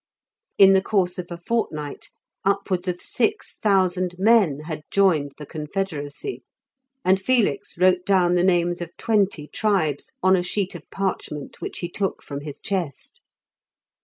In 0.57 0.73
the 0.73 0.81
course 0.81 1.19
of 1.19 1.27
a 1.29 1.37
fortnight, 1.37 2.09
upwards 2.43 2.87
of 2.87 2.99
six 2.99 3.55
thousand 3.57 4.15
men 4.17 4.61
had 4.61 4.81
joined 4.89 5.33
the 5.37 5.45
Confederacy, 5.45 6.41
and 7.05 7.21
Felix 7.21 7.77
wrote 7.77 8.03
down 8.03 8.33
the 8.33 8.43
names 8.43 8.81
of 8.81 8.97
twenty 8.97 9.45
tribes 9.47 10.11
on 10.23 10.35
a 10.35 10.41
sheet 10.41 10.73
of 10.73 10.89
parchment 10.89 11.61
which 11.61 11.77
he 11.81 11.87
took 11.87 12.23
from 12.23 12.41
his 12.41 12.59
chest. 12.61 13.21